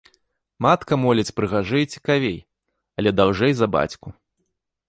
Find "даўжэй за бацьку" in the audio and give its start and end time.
3.21-4.07